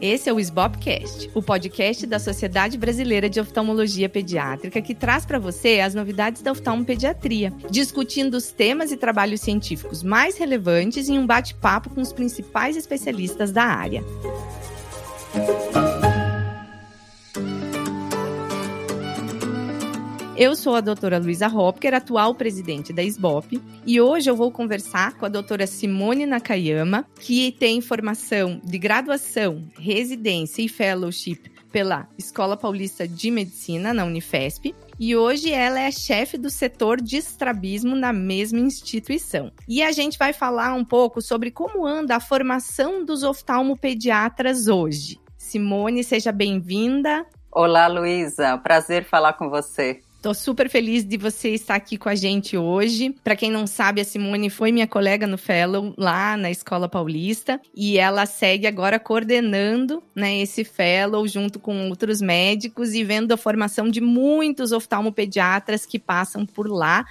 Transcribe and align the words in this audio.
Esse 0.00 0.28
é 0.28 0.32
o 0.32 0.40
SBOPcast, 0.40 1.30
o 1.34 1.42
podcast 1.42 2.06
da 2.06 2.18
Sociedade 2.18 2.78
Brasileira 2.78 3.28
de 3.28 3.40
Oftalmologia 3.40 4.08
Pediátrica 4.08 4.80
que 4.80 4.94
traz 4.94 5.24
para 5.24 5.38
você 5.38 5.80
as 5.80 5.94
novidades 5.94 6.42
da 6.42 6.52
oftalmopediatria, 6.52 7.52
discutindo 7.70 8.34
os 8.34 8.50
temas 8.50 8.92
e 8.92 8.96
trabalhos 8.96 9.40
científicos 9.40 10.02
mais 10.02 10.36
relevantes 10.38 11.08
em 11.08 11.18
um 11.18 11.26
bate-papo 11.26 11.90
com 11.90 12.00
os 12.00 12.12
principais 12.12 12.76
especialistas 12.76 13.52
da 13.52 13.64
área. 13.64 14.04
Eu 20.44 20.56
sou 20.56 20.74
a 20.74 20.80
doutora 20.80 21.20
Luísa 21.20 21.46
Hopker, 21.46 21.94
atual 21.94 22.34
presidente 22.34 22.92
da 22.92 23.00
SBOP, 23.00 23.62
e 23.86 24.00
hoje 24.00 24.28
eu 24.28 24.34
vou 24.34 24.50
conversar 24.50 25.16
com 25.16 25.24
a 25.24 25.28
doutora 25.28 25.68
Simone 25.68 26.26
Nakayama, 26.26 27.06
que 27.20 27.52
tem 27.52 27.80
formação 27.80 28.60
de 28.64 28.76
graduação, 28.76 29.62
residência 29.78 30.60
e 30.60 30.68
fellowship 30.68 31.42
pela 31.70 32.08
Escola 32.18 32.56
Paulista 32.56 33.06
de 33.06 33.30
Medicina, 33.30 33.94
na 33.94 34.04
Unifesp, 34.04 34.74
e 34.98 35.14
hoje 35.14 35.52
ela 35.52 35.78
é 35.78 35.92
chefe 35.92 36.36
do 36.36 36.50
setor 36.50 37.00
de 37.00 37.18
estrabismo 37.18 37.94
na 37.94 38.12
mesma 38.12 38.58
instituição. 38.58 39.52
E 39.68 39.80
a 39.80 39.92
gente 39.92 40.18
vai 40.18 40.32
falar 40.32 40.74
um 40.74 40.84
pouco 40.84 41.22
sobre 41.22 41.52
como 41.52 41.86
anda 41.86 42.16
a 42.16 42.20
formação 42.20 43.04
dos 43.04 43.22
oftalmopediatras 43.22 44.66
hoje. 44.66 45.20
Simone, 45.38 46.02
seja 46.02 46.32
bem-vinda. 46.32 47.24
Olá, 47.52 47.86
Luísa. 47.86 48.58
Prazer 48.58 49.04
falar 49.04 49.34
com 49.34 49.48
você. 49.48 50.00
Tô 50.22 50.32
super 50.32 50.70
feliz 50.70 51.04
de 51.04 51.16
você 51.16 51.48
estar 51.48 51.74
aqui 51.74 51.98
com 51.98 52.08
a 52.08 52.14
gente 52.14 52.56
hoje. 52.56 53.12
Para 53.24 53.34
quem 53.34 53.50
não 53.50 53.66
sabe, 53.66 54.00
a 54.00 54.04
Simone 54.04 54.48
foi 54.50 54.70
minha 54.70 54.86
colega 54.86 55.26
no 55.26 55.36
Fellow 55.36 55.92
lá 55.98 56.36
na 56.36 56.48
Escola 56.48 56.88
Paulista 56.88 57.60
e 57.74 57.98
ela 57.98 58.24
segue 58.24 58.68
agora 58.68 59.00
coordenando, 59.00 60.00
né, 60.14 60.38
esse 60.38 60.62
Fellow 60.62 61.26
junto 61.26 61.58
com 61.58 61.88
outros 61.88 62.20
médicos 62.20 62.94
e 62.94 63.02
vendo 63.02 63.32
a 63.32 63.36
formação 63.36 63.90
de 63.90 64.00
muitos 64.00 64.70
oftalmopediatras 64.70 65.84
que 65.84 65.98
passam 65.98 66.46
por 66.46 66.70
lá 66.70 67.04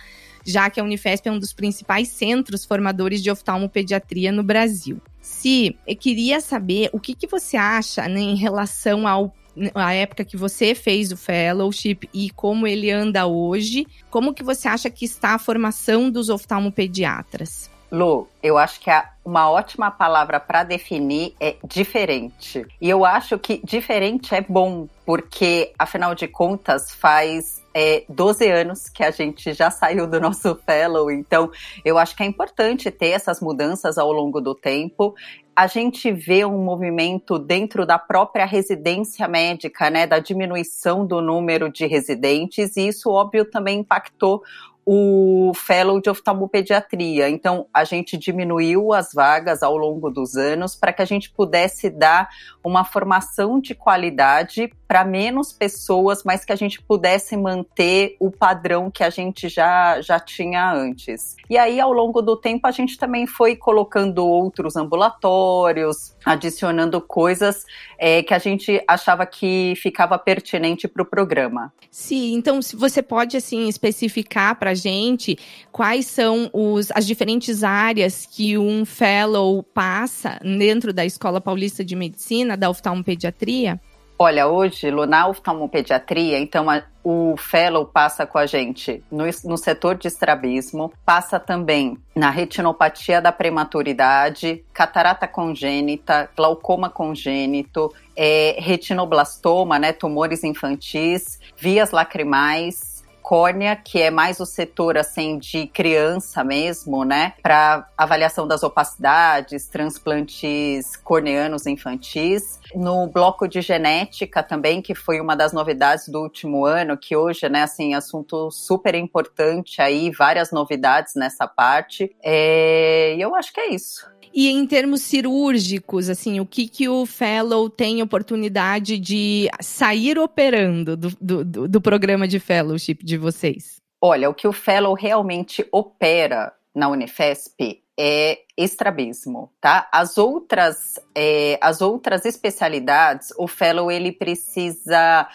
já 0.46 0.70
que 0.70 0.80
a 0.80 0.84
Unifesp 0.84 1.28
é 1.28 1.32
um 1.32 1.38
dos 1.38 1.54
principais 1.54 2.08
centros 2.08 2.66
formadores 2.66 3.22
de 3.22 3.30
oftalmopediatria 3.30 4.32
no 4.32 4.42
Brasil. 4.42 5.00
Si, 5.22 5.78
eu 5.86 5.96
queria 5.96 6.42
saber 6.42 6.90
o 6.92 7.00
que, 7.00 7.14
que 7.14 7.28
você 7.28 7.58
acha 7.58 8.08
né, 8.08 8.22
em 8.22 8.36
relação 8.36 9.08
ao 9.08 9.36
a 9.76 9.94
época 9.94 10.26
que 10.26 10.38
você 10.38 10.74
fez 10.74 11.12
o 11.12 11.18
fellowship 11.18 12.10
e 12.14 12.30
como 12.32 12.68
ele 12.68 12.92
anda 12.92 13.26
hoje, 13.26 13.88
como 14.10 14.34
que 14.34 14.44
você 14.44 14.68
acha 14.68 14.90
que 14.90 15.06
está 15.06 15.36
a 15.36 15.40
formação 15.40 16.10
dos 16.10 16.30
oftalmopediatras? 16.30 17.70
Lu, 17.92 18.30
eu 18.42 18.58
acho 18.58 18.80
que 18.80 18.90
uma 19.26 19.52
ótima 19.52 19.92
palavra 19.92 20.40
para 20.40 20.64
definir 20.64 21.36
é 21.40 21.58
diferente. 21.66 22.66
E 22.80 22.90
eu 22.90 23.04
acho 23.04 23.38
que 23.38 23.60
diferente 23.66 24.34
é 24.34 24.42
bom, 24.42 24.88
porque, 25.06 25.74
afinal 25.78 26.16
de 26.16 26.26
contas, 26.26 26.92
faz 26.92 27.61
é, 27.74 28.04
12 28.10 28.50
anos 28.50 28.90
que 28.90 29.04
a 29.04 29.12
gente 29.12 29.54
já 29.54 29.70
saiu 29.70 30.08
do 30.08 30.20
nosso 30.20 30.56
fellow, 30.66 31.10
então 31.12 31.50
eu 31.84 31.98
acho 31.98 32.16
que 32.16 32.24
é 32.24 32.26
importante 32.26 32.92
ter 32.92 33.10
essas 33.10 33.42
mudanças 33.42 33.98
ao 33.98 34.12
longo 34.12 34.42
do 34.42 34.54
tempo. 34.54 35.16
A 35.56 35.68
gente 35.68 36.12
vê 36.12 36.46
um 36.46 36.64
movimento 36.64 37.38
dentro 37.38 37.86
da 37.86 38.00
própria 38.00 38.46
residência 38.46 39.28
médica, 39.28 39.90
né, 39.90 40.08
da 40.08 40.20
diminuição 40.20 41.06
do 41.06 41.22
número 41.22 41.70
de 41.70 41.86
residentes, 41.86 42.78
e 42.78 42.88
isso, 42.88 43.10
óbvio, 43.10 43.46
também 43.46 43.80
impactou 43.80 44.42
o 44.86 45.52
fellow 45.56 46.02
de 46.02 46.10
oftalmopediatria. 46.10 47.30
Então, 47.30 47.68
a 47.74 47.84
gente 47.84 48.18
diminuiu 48.18 48.94
as 48.94 49.14
vagas 49.14 49.62
ao 49.62 49.78
longo 49.78 50.10
dos 50.10 50.36
anos 50.36 50.76
para 50.76 50.92
que 50.92 51.02
a 51.02 51.06
gente 51.06 51.30
pudesse 51.30 51.90
dar 51.90 52.30
uma 52.64 52.84
formação 52.84 53.60
de 53.60 53.76
qualidade 53.76 54.72
para 54.88 55.06
menos 55.06 55.54
pessoas, 55.54 56.24
mas 56.24 56.44
que 56.44 56.52
a 56.52 56.56
gente 56.56 56.82
pudesse 56.82 57.38
manter 57.38 58.18
o 58.20 58.30
padrão 58.30 58.92
que 58.92 59.04
a 59.04 59.10
gente 59.10 59.48
já, 59.48 60.02
já 60.02 60.20
tinha 60.20 60.72
antes. 60.74 61.38
E 61.50 61.58
aí, 61.58 61.80
ao 61.80 61.94
longo 61.94 62.22
do 62.22 62.36
tempo, 62.36 62.68
a 62.68 62.72
gente 62.72 62.98
também 62.98 63.26
foi 63.26 63.56
colocando 63.56 64.26
outros 64.26 64.76
ambulatórios, 64.76 66.16
adicionando 66.26 67.00
coisas 67.00 67.66
é, 67.98 68.22
que 68.22 68.34
a 68.34 68.40
gente 68.40 68.84
achava 68.88 69.26
que 69.26 69.74
ficava 69.78 70.18
pertinente 70.18 70.88
para 70.88 71.04
o 71.04 71.06
programa. 71.06 71.72
Sim, 71.90 72.34
então 72.34 72.62
se 72.62 72.76
você 72.76 73.02
pode 73.02 73.38
assim 73.38 73.68
especificar 73.68 74.58
para 74.58 74.71
gente 74.74 75.38
quais 75.72 76.08
são 76.08 76.50
os, 76.54 76.92
as 76.92 77.06
diferentes 77.06 77.64
áreas 77.64 78.26
que 78.30 78.58
um 78.58 78.86
fellow 78.86 79.64
passa 79.64 80.40
dentro 80.42 80.92
da 80.94 81.06
Escola 81.06 81.40
Paulista 81.40 81.84
de 81.84 81.96
Medicina, 81.96 82.58
da 82.58 82.70
oftalmopediatria? 82.70 83.80
Olha, 84.24 84.48
hoje, 84.48 84.92
na 85.08 85.28
oftalmopediatria, 85.28 86.38
então 86.38 86.70
a, 86.70 86.84
o 87.04 87.36
fellow 87.36 87.88
passa 87.88 88.24
com 88.24 88.38
a 88.38 88.46
gente 88.46 89.04
no, 89.12 89.24
no 89.46 89.58
setor 89.58 89.96
de 89.96 90.08
estrabismo, 90.08 90.94
passa 91.04 91.40
também 91.40 91.98
na 92.16 92.30
retinopatia 92.30 93.20
da 93.20 93.32
prematuridade, 93.32 94.64
catarata 94.72 95.28
congênita, 95.28 96.30
glaucoma 96.38 96.88
congênito, 96.88 97.92
é, 98.16 98.58
retinoblastoma, 98.60 99.80
né, 99.80 99.92
tumores 99.92 100.44
infantis, 100.44 101.40
vias 101.58 101.90
lacrimais, 101.90 102.91
córnea, 103.32 103.78
que 103.78 104.02
é 104.02 104.12
mais 104.12 104.42
o 104.42 104.46
setor 104.46 104.98
assim 104.98 105.38
de 105.38 105.66
criança 105.68 106.44
mesmo, 106.44 107.06
né, 107.06 107.32
para 107.42 107.88
avaliação 107.98 108.46
das 108.46 108.62
opacidades, 108.62 109.70
transplantes 109.70 110.98
corneanos 110.98 111.66
infantis. 111.66 112.60
No 112.76 113.08
bloco 113.08 113.48
de 113.48 113.62
genética 113.62 114.44
também, 114.44 114.82
que 114.82 114.94
foi 114.94 115.22
uma 115.22 115.34
das 115.34 115.54
novidades 115.54 116.10
do 116.10 116.20
último 116.20 116.66
ano, 116.66 116.98
que 116.98 117.16
hoje, 117.16 117.48
né, 117.48 117.64
assim, 117.64 117.94
assunto 117.94 118.52
super 118.52 118.96
importante 118.96 119.82
aí, 119.82 120.12
várias 120.12 120.52
novidades 120.52 121.16
nessa 121.16 121.48
parte. 121.48 122.14
É, 122.22 123.16
e 123.16 123.22
eu 123.22 123.34
acho 123.34 123.54
que 123.54 123.62
é 123.62 123.70
isso. 123.70 124.12
E 124.34 124.50
em 124.50 124.66
termos 124.66 125.02
cirúrgicos, 125.02 126.10
assim, 126.10 126.40
o 126.40 126.46
que, 126.46 126.68
que 126.68 126.88
o 126.88 127.06
fellow 127.06 127.70
tem 127.70 128.02
oportunidade 128.02 128.98
de 128.98 129.50
sair 129.60 130.18
operando 130.18 130.96
do, 130.96 131.10
do, 131.20 131.68
do 131.68 131.82
programa 131.82 132.28
de 132.28 132.40
fellowship 132.40 133.00
de 133.04 133.18
vocês? 133.18 133.82
Olha, 134.02 134.30
o 134.30 134.34
que 134.34 134.48
o 134.48 134.54
fellow 134.54 134.94
realmente 134.94 135.68
opera 135.72 136.54
na 136.74 136.88
Unifesp 136.88 137.82
é 138.00 138.40
estrabismo, 138.58 139.52
tá? 139.60 139.88
As 139.92 140.18
outras, 140.18 141.00
é, 141.14 141.60
as 141.62 141.82
outras 141.82 142.26
especialidades, 142.26 143.32
o 143.38 143.48
fellow 143.48 143.92
ele 143.92 144.12
precisa 144.12 145.28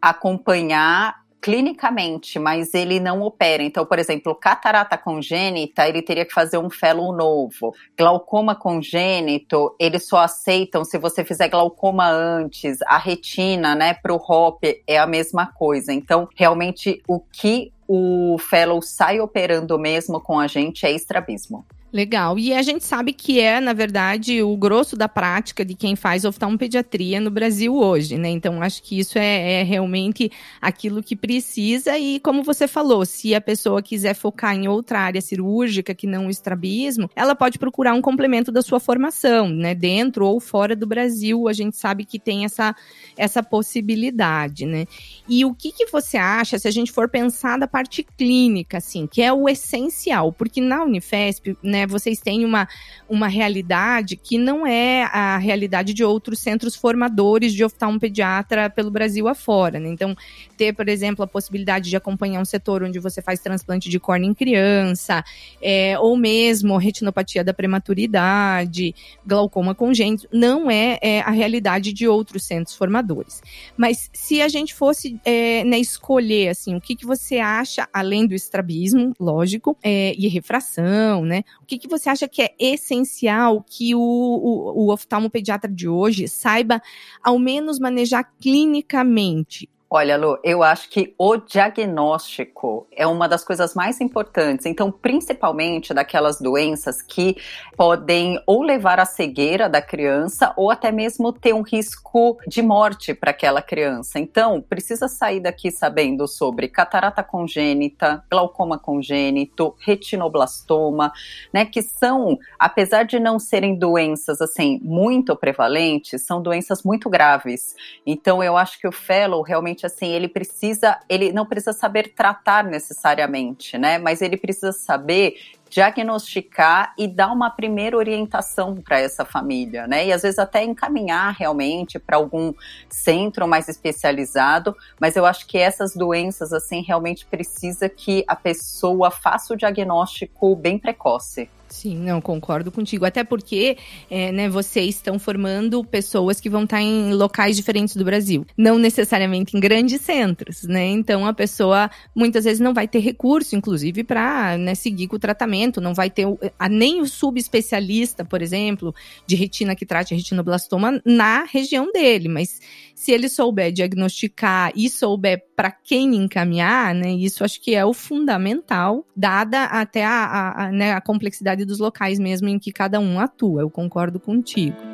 acompanhar 0.00 1.23
clinicamente, 1.44 2.38
mas 2.38 2.72
ele 2.72 2.98
não 2.98 3.20
opera. 3.20 3.62
Então, 3.62 3.84
por 3.84 3.98
exemplo, 3.98 4.34
catarata 4.34 4.96
congênita, 4.96 5.86
ele 5.86 6.00
teria 6.00 6.24
que 6.24 6.32
fazer 6.32 6.56
um 6.56 6.70
fellow 6.70 7.14
novo. 7.14 7.74
Glaucoma 7.98 8.54
congênito, 8.54 9.76
eles 9.78 10.08
só 10.08 10.20
aceitam 10.20 10.86
se 10.86 10.96
você 10.96 11.22
fizer 11.22 11.48
glaucoma 11.48 12.08
antes. 12.08 12.80
A 12.86 12.96
retina, 12.96 13.74
né, 13.74 13.92
para 13.92 14.14
o 14.14 14.16
HOP 14.16 14.82
é 14.86 14.96
a 14.96 15.06
mesma 15.06 15.46
coisa. 15.46 15.92
Então, 15.92 16.26
realmente, 16.34 17.02
o 17.06 17.20
que 17.20 17.70
o 17.86 18.38
fellow 18.38 18.80
sai 18.80 19.20
operando 19.20 19.78
mesmo 19.78 20.22
com 20.22 20.40
a 20.40 20.46
gente 20.46 20.86
é 20.86 20.92
estrabismo. 20.92 21.62
Legal. 21.94 22.36
E 22.40 22.52
a 22.52 22.60
gente 22.60 22.84
sabe 22.84 23.12
que 23.12 23.38
é, 23.38 23.60
na 23.60 23.72
verdade, 23.72 24.42
o 24.42 24.56
grosso 24.56 24.96
da 24.96 25.08
prática 25.08 25.64
de 25.64 25.76
quem 25.76 25.94
faz 25.94 26.24
oftalmopediatria 26.24 27.20
no 27.20 27.30
Brasil 27.30 27.76
hoje, 27.76 28.18
né? 28.18 28.28
Então, 28.30 28.60
acho 28.60 28.82
que 28.82 28.98
isso 28.98 29.16
é, 29.16 29.60
é, 29.60 29.62
realmente 29.62 30.28
aquilo 30.60 31.04
que 31.04 31.14
precisa. 31.14 31.96
E, 31.96 32.18
como 32.18 32.42
você 32.42 32.66
falou, 32.66 33.06
se 33.06 33.32
a 33.32 33.40
pessoa 33.40 33.80
quiser 33.80 34.14
focar 34.14 34.56
em 34.56 34.66
outra 34.66 34.98
área 34.98 35.20
cirúrgica 35.20 35.94
que 35.94 36.04
não 36.04 36.26
o 36.26 36.30
estrabismo, 36.30 37.08
ela 37.14 37.32
pode 37.36 37.60
procurar 37.60 37.94
um 37.94 38.02
complemento 38.02 38.50
da 38.50 38.60
sua 38.60 38.80
formação, 38.80 39.48
né? 39.48 39.72
Dentro 39.72 40.26
ou 40.26 40.40
fora 40.40 40.74
do 40.74 40.88
Brasil, 40.88 41.46
a 41.46 41.52
gente 41.52 41.76
sabe 41.76 42.04
que 42.04 42.18
tem 42.18 42.44
essa, 42.44 42.74
essa 43.16 43.40
possibilidade, 43.40 44.66
né? 44.66 44.86
E 45.28 45.44
o 45.44 45.54
que, 45.54 45.70
que 45.70 45.86
você 45.86 46.16
acha 46.16 46.58
se 46.58 46.66
a 46.66 46.72
gente 46.72 46.90
for 46.90 47.08
pensar 47.08 47.56
da 47.56 47.68
parte 47.68 48.02
clínica, 48.02 48.78
assim, 48.78 49.06
que 49.06 49.22
é 49.22 49.32
o 49.32 49.48
essencial? 49.48 50.32
Porque 50.32 50.60
na 50.60 50.82
Unifesp, 50.82 51.56
né? 51.62 51.83
Vocês 51.86 52.18
têm 52.18 52.44
uma, 52.44 52.68
uma 53.08 53.28
realidade 53.28 54.16
que 54.16 54.38
não 54.38 54.66
é 54.66 55.04
a 55.04 55.38
realidade 55.38 55.94
de 55.94 56.04
outros 56.04 56.38
centros 56.40 56.74
formadores 56.74 57.52
de 57.52 57.64
oftalmopediatra 57.64 58.70
pelo 58.70 58.90
Brasil 58.90 59.28
afora, 59.28 59.78
né? 59.78 59.88
Então, 59.88 60.16
ter, 60.56 60.72
por 60.72 60.88
exemplo, 60.88 61.24
a 61.24 61.28
possibilidade 61.28 61.90
de 61.90 61.96
acompanhar 61.96 62.40
um 62.40 62.44
setor 62.44 62.82
onde 62.82 62.98
você 62.98 63.20
faz 63.20 63.40
transplante 63.40 63.88
de 63.88 63.98
córnea 63.98 64.28
em 64.28 64.34
criança, 64.34 65.24
é, 65.60 65.98
ou 65.98 66.16
mesmo 66.16 66.76
retinopatia 66.76 67.44
da 67.44 67.54
prematuridade, 67.54 68.94
glaucoma 69.26 69.74
congênito, 69.74 70.28
não 70.32 70.70
é, 70.70 70.98
é, 71.02 71.20
a 71.20 71.30
realidade 71.30 71.92
de 71.92 72.06
outros 72.08 72.44
centros 72.44 72.76
formadores. 72.76 73.42
Mas 73.76 74.10
se 74.12 74.40
a 74.40 74.48
gente 74.48 74.74
fosse 74.74 75.18
é, 75.24 75.64
né, 75.64 75.78
escolher, 75.78 76.48
assim, 76.48 76.74
o 76.74 76.80
que, 76.80 76.94
que 76.96 77.06
você 77.06 77.38
acha, 77.38 77.88
além 77.92 78.26
do 78.26 78.34
estrabismo, 78.34 79.14
lógico, 79.18 79.76
é, 79.82 80.14
e 80.16 80.28
refração, 80.28 81.24
né? 81.24 81.42
O 81.62 81.66
que 81.66 81.73
que, 81.78 81.86
que 81.86 81.88
você 81.88 82.08
acha 82.08 82.28
que 82.28 82.42
é 82.42 82.54
essencial 82.58 83.62
que 83.62 83.94
o, 83.94 84.00
o, 84.00 84.84
o 84.86 84.92
oftalmopediatra 84.92 85.70
de 85.70 85.88
hoje 85.88 86.28
saiba, 86.28 86.80
ao 87.22 87.38
menos, 87.38 87.78
manejar 87.78 88.24
clinicamente 88.40 89.68
Olha, 89.96 90.16
Lu, 90.16 90.36
eu 90.42 90.64
acho 90.64 90.90
que 90.90 91.14
o 91.16 91.36
diagnóstico 91.36 92.84
é 92.90 93.06
uma 93.06 93.28
das 93.28 93.44
coisas 93.44 93.76
mais 93.76 94.00
importantes. 94.00 94.66
Então, 94.66 94.90
principalmente 94.90 95.94
daquelas 95.94 96.40
doenças 96.40 97.00
que 97.00 97.36
podem 97.76 98.42
ou 98.44 98.64
levar 98.64 98.98
à 98.98 99.04
cegueira 99.04 99.68
da 99.68 99.80
criança 99.80 100.52
ou 100.56 100.68
até 100.68 100.90
mesmo 100.90 101.32
ter 101.32 101.54
um 101.54 101.62
risco 101.62 102.36
de 102.44 102.60
morte 102.60 103.14
para 103.14 103.30
aquela 103.30 103.62
criança. 103.62 104.18
Então, 104.18 104.60
precisa 104.60 105.06
sair 105.06 105.38
daqui 105.38 105.70
sabendo 105.70 106.26
sobre 106.26 106.66
catarata 106.66 107.22
congênita, 107.22 108.24
glaucoma 108.28 108.76
congênito, 108.76 109.76
retinoblastoma, 109.78 111.12
né, 111.52 111.64
que 111.64 111.82
são, 111.82 112.36
apesar 112.58 113.04
de 113.04 113.20
não 113.20 113.38
serem 113.38 113.78
doenças 113.78 114.40
assim 114.40 114.80
muito 114.82 115.36
prevalentes, 115.36 116.26
são 116.26 116.42
doenças 116.42 116.82
muito 116.82 117.08
graves. 117.08 117.76
Então, 118.04 118.42
eu 118.42 118.56
acho 118.56 118.80
que 118.80 118.88
o 118.88 118.92
fellow 118.92 119.40
realmente 119.40 119.83
assim, 119.86 120.12
ele 120.12 120.28
precisa, 120.28 120.98
ele 121.08 121.32
não 121.32 121.46
precisa 121.46 121.72
saber 121.72 122.14
tratar 122.14 122.64
necessariamente, 122.64 123.76
né? 123.78 123.98
Mas 123.98 124.22
ele 124.22 124.36
precisa 124.36 124.72
saber 124.72 125.36
diagnosticar 125.74 126.94
e 126.96 127.08
dar 127.08 127.32
uma 127.32 127.50
primeira 127.50 127.96
orientação 127.96 128.76
para 128.76 129.00
essa 129.00 129.24
família, 129.24 129.88
né? 129.88 130.06
E 130.06 130.12
às 130.12 130.22
vezes 130.22 130.38
até 130.38 130.62
encaminhar 130.62 131.34
realmente 131.34 131.98
para 131.98 132.16
algum 132.16 132.54
centro 132.88 133.48
mais 133.48 133.68
especializado, 133.68 134.76
mas 135.00 135.16
eu 135.16 135.26
acho 135.26 135.46
que 135.48 135.58
essas 135.58 135.96
doenças 135.96 136.52
assim 136.52 136.80
realmente 136.80 137.26
precisa 137.26 137.88
que 137.88 138.24
a 138.28 138.36
pessoa 138.36 139.10
faça 139.10 139.52
o 139.52 139.56
diagnóstico 139.56 140.54
bem 140.54 140.78
precoce. 140.78 141.50
Sim, 141.74 141.96
não, 141.96 142.20
concordo 142.20 142.70
contigo. 142.70 143.04
Até 143.04 143.24
porque 143.24 143.76
é, 144.08 144.30
né, 144.30 144.48
vocês 144.48 144.94
estão 144.94 145.18
formando 145.18 145.82
pessoas 145.84 146.40
que 146.40 146.48
vão 146.48 146.62
estar 146.62 146.80
em 146.80 147.12
locais 147.12 147.56
diferentes 147.56 147.96
do 147.96 148.04
Brasil. 148.04 148.46
Não 148.56 148.78
necessariamente 148.78 149.56
em 149.56 149.60
grandes 149.60 150.00
centros, 150.00 150.62
né? 150.62 150.86
Então 150.86 151.26
a 151.26 151.34
pessoa 151.34 151.90
muitas 152.14 152.44
vezes 152.44 152.60
não 152.60 152.72
vai 152.72 152.86
ter 152.86 153.00
recurso, 153.00 153.56
inclusive, 153.56 154.04
para 154.04 154.56
né, 154.56 154.76
seguir 154.76 155.08
com 155.08 155.16
o 155.16 155.18
tratamento, 155.18 155.80
não 155.80 155.94
vai 155.94 156.08
ter 156.08 156.26
a, 156.56 156.68
nem 156.68 157.00
o 157.00 157.08
subespecialista, 157.08 158.24
por 158.24 158.40
exemplo, 158.40 158.94
de 159.26 159.34
retina 159.34 159.74
que 159.74 159.84
trate 159.84 160.14
retinoblastoma 160.14 161.02
na 161.04 161.42
região 161.42 161.90
dele. 161.90 162.28
Mas 162.28 162.60
se 162.94 163.10
ele 163.10 163.28
souber 163.28 163.72
diagnosticar 163.72 164.70
e 164.76 164.88
souber 164.88 165.44
para 165.56 165.72
quem 165.72 166.14
encaminhar, 166.14 166.94
né, 166.94 167.10
isso 167.10 167.42
acho 167.42 167.60
que 167.60 167.74
é 167.74 167.84
o 167.84 167.92
fundamental, 167.92 169.04
dada 169.16 169.64
até 169.64 170.04
a, 170.04 170.24
a, 170.24 170.64
a, 170.64 170.72
né, 170.72 170.92
a 170.92 171.00
complexidade 171.00 171.63
dos 171.64 171.78
locais 171.78 172.18
mesmo 172.18 172.48
em 172.48 172.58
que 172.58 172.72
cada 172.72 173.00
um 173.00 173.18
atua. 173.18 173.62
Eu 173.62 173.70
concordo 173.70 174.20
contigo. 174.20 174.93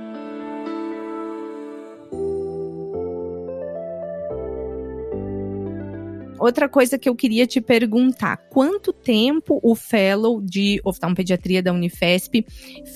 Outra 6.41 6.71
coisa 6.71 6.99
que 6.99 7.07
eu 7.07 7.15
queria 7.15 7.47
te 7.47 7.61
perguntar: 7.61 8.39
quanto 8.49 8.95
tempo 8.95 9.61
o 9.63 9.75
fellow 9.75 10.41
de 10.41 10.81
oftalmopediatria 10.83 11.63
da 11.63 11.71
Unifesp 11.71 12.47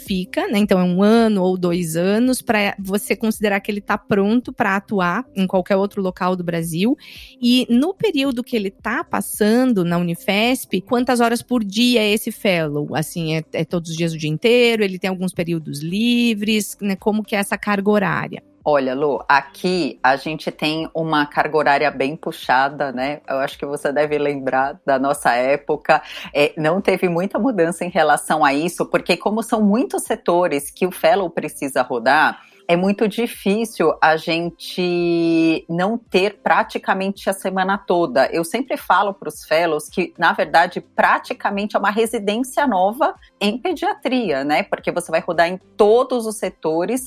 fica, 0.07 0.49
né? 0.49 0.59
Então 0.59 0.81
é 0.81 0.85
um 0.85 1.03
ano 1.03 1.43
ou 1.43 1.59
dois 1.59 1.95
anos 1.95 2.41
para 2.41 2.75
você 2.79 3.15
considerar 3.15 3.61
que 3.61 3.71
ele 3.71 3.81
está 3.81 3.99
pronto 3.99 4.51
para 4.51 4.77
atuar 4.77 5.27
em 5.37 5.47
qualquer 5.47 5.77
outro 5.77 6.01
local 6.01 6.35
do 6.35 6.43
Brasil? 6.43 6.97
E 7.41 7.67
no 7.69 7.93
período 7.93 8.43
que 8.43 8.57
ele 8.57 8.69
está 8.69 9.05
passando 9.05 9.85
na 9.85 9.99
Unifesp, 9.99 10.81
quantas 10.81 11.21
horas 11.21 11.43
por 11.43 11.63
dia 11.63 12.01
é 12.01 12.11
esse 12.11 12.33
fellow? 12.33 12.97
Assim, 12.97 13.37
é, 13.37 13.45
é 13.53 13.65
todos 13.65 13.91
os 13.91 13.97
dias 13.97 14.15
o 14.15 14.19
dia 14.19 14.31
inteiro? 14.31 14.83
Ele 14.83 14.99
tem 14.99 15.11
alguns 15.11 15.35
períodos 15.35 15.83
livres? 15.83 16.79
Né? 16.81 16.97
Como 16.97 17.23
que 17.23 17.37
é 17.37 17.39
essa 17.39 17.59
carga 17.59 17.91
horária? 17.91 18.54
Olha, 18.67 18.95
Lu, 18.95 19.23
aqui 19.29 20.01
a 20.03 20.17
gente 20.17 20.51
tem 20.51 20.89
uma 20.95 21.27
carga 21.27 21.55
horária 21.55 21.91
bem 21.91 22.17
puxada, 22.17 22.91
né? 22.93 23.21
Eu 23.29 23.37
acho 23.37 23.59
que 23.59 23.67
você 23.67 23.93
deve 23.93 24.17
lembrar 24.17 24.81
da 24.87 24.99
nossa 24.99 25.35
época. 25.35 26.03
É, 26.33 26.55
não 26.57 26.81
teve 26.81 27.07
muita 27.07 27.39
mudança 27.39 27.85
em 27.85 27.91
relação 27.91 28.43
a 28.43 28.55
isso, 28.55 28.87
porque 28.87 29.19
como 29.19 29.43
são 29.43 29.61
muitos 29.61 30.05
setores 30.05 30.71
que 30.71 30.87
o 30.87 30.91
fellow 30.91 31.29
precisa 31.29 31.83
rodar, 31.83 32.41
é 32.67 32.77
muito 32.77 33.07
difícil 33.07 33.95
a 34.01 34.17
gente 34.17 35.65
não 35.69 35.99
ter 35.99 36.39
praticamente 36.43 37.29
a 37.29 37.33
semana 37.33 37.77
toda. 37.77 38.27
Eu 38.27 38.45
sempre 38.45 38.77
falo 38.77 39.13
para 39.13 39.29
os 39.29 39.45
fellows 39.45 39.89
que, 39.89 40.15
na 40.19 40.33
verdade, 40.33 40.81
praticamente 40.81 41.77
é 41.77 41.79
uma 41.79 41.91
residência 41.91 42.67
nova 42.67 43.15
em 43.41 43.59
pediatria, 43.59 44.45
né? 44.45 44.63
Porque 44.63 44.91
você 44.91 45.11
vai 45.11 45.21
rodar 45.21 45.49
em 45.49 45.59
todos 45.77 46.27
os 46.27 46.37
setores 46.37 47.05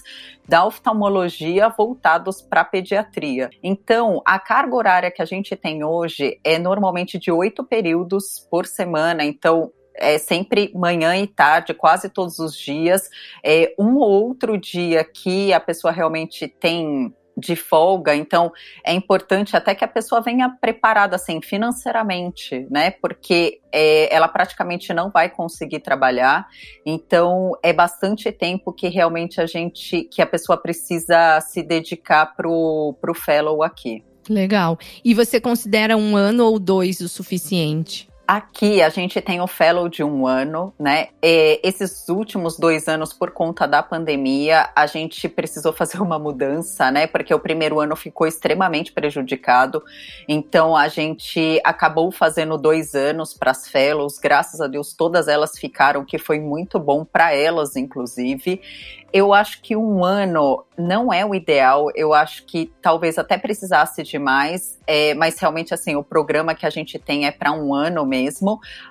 da 0.48 0.66
oftalmologia 0.66 1.70
voltados 1.70 2.42
para 2.42 2.64
pediatria. 2.64 3.50
Então, 3.62 4.22
a 4.26 4.40
carga 4.40 4.76
horária 4.76 5.12
que 5.12 5.22
a 5.22 5.26
gente 5.26 5.56
tem 5.56 5.84
hoje 5.84 6.40
é 6.44 6.58
normalmente 6.58 7.18
de 7.18 7.32
oito 7.32 7.64
períodos 7.64 8.48
por 8.50 8.66
semana. 8.66 9.26
Então, 9.26 9.72
é 9.98 10.18
sempre 10.18 10.72
manhã 10.74 11.16
e 11.18 11.28
tarde, 11.28 11.74
quase 11.74 12.10
todos 12.10 12.40
os 12.40 12.56
dias. 12.58 13.10
É, 13.44 13.74
um 13.78 13.98
outro 13.98 14.58
dia 14.58 15.04
que 15.04 15.52
a 15.54 15.60
pessoa 15.60 15.92
realmente 15.92 16.48
tem 16.48 17.14
de 17.38 17.56
folga, 17.56 18.16
então 18.16 18.52
é 18.84 18.92
importante 18.94 19.56
até 19.56 19.76
que 19.76 19.86
a 19.86 19.88
pessoa 19.88 20.20
venha 20.20 20.50
preparada 20.50 21.16
assim 21.16 21.40
financeiramente, 21.40 22.66
né? 22.72 22.90
Porque 22.90 23.62
é, 23.72 24.14
ela 24.14 24.28
praticamente 24.28 24.92
não 24.92 25.12
vai 25.12 25.30
conseguir 25.30 25.82
trabalhar, 25.82 26.48
então 26.84 27.52
é 27.62 27.72
bastante 27.72 28.32
tempo 28.32 28.74
que 28.74 28.88
realmente 28.88 29.40
a 29.40 29.46
gente, 29.46 30.04
que 30.06 30.20
a 30.20 30.26
pessoa 30.26 30.58
precisa 30.58 31.40
se 31.42 31.62
dedicar 31.62 32.36
pro, 32.36 32.98
pro 33.00 33.14
fellow 33.14 33.62
aqui. 33.62 34.04
Legal. 34.28 34.78
E 35.06 35.14
você 35.14 35.40
considera 35.40 35.96
um 35.96 36.16
ano 36.16 36.44
ou 36.44 36.60
dois 36.60 37.00
o 37.02 37.08
suficiente? 37.08 38.10
Aqui 38.28 38.82
a 38.82 38.90
gente 38.90 39.22
tem 39.22 39.40
o 39.40 39.48
fellow 39.48 39.88
de 39.88 40.04
um 40.04 40.28
ano, 40.28 40.74
né? 40.78 41.08
E 41.24 41.62
esses 41.64 42.10
últimos 42.10 42.60
dois 42.60 42.90
anos, 42.90 43.14
por 43.14 43.32
conta 43.32 43.66
da 43.66 43.82
pandemia, 43.82 44.70
a 44.76 44.86
gente 44.86 45.30
precisou 45.30 45.72
fazer 45.72 46.02
uma 46.02 46.20
mudança, 46.20 46.92
né? 46.92 47.08
Porque 47.08 47.34
o 47.34 47.40
primeiro 47.40 47.80
ano 47.80 47.96
ficou 47.96 48.28
extremamente 48.28 48.92
prejudicado. 48.92 49.82
Então 50.28 50.76
a 50.76 50.90
gente 50.90 51.62
acabou 51.64 52.12
fazendo 52.12 52.58
dois 52.58 52.94
anos 52.96 53.34
para 53.34 53.52
as 53.52 53.66
fellows. 53.66 54.20
Graças 54.20 54.60
a 54.60 54.68
Deus, 54.68 54.94
todas 54.94 55.30
elas 55.30 55.58
ficaram, 55.58 56.04
que 56.04 56.18
foi 56.18 56.38
muito 56.38 56.78
bom 56.78 57.06
para 57.06 57.34
elas, 57.34 57.78
inclusive. 57.78 58.62
Eu 59.14 59.34
acho 59.34 59.62
que 59.62 59.74
um 59.74 60.04
ano 60.04 60.66
não 60.78 61.14
é 61.14 61.26
o 61.26 61.34
ideal. 61.34 61.90
Eu 61.96 62.14
acho 62.14 62.46
que 62.46 62.72
talvez 62.82 63.18
até 63.18 63.38
precisasse 63.38 64.04
de 64.04 64.20
mais, 64.20 64.78
é, 64.86 65.14
mas 65.14 65.40
realmente 65.40 65.74
assim 65.74 65.96
o 65.96 66.04
programa 66.04 66.54
que 66.54 66.66
a 66.66 66.70
gente 66.70 67.00
tem 67.00 67.26
é 67.26 67.32
para 67.32 67.54
um 67.54 67.74
ano 67.74 68.06
mesmo. 68.06 68.17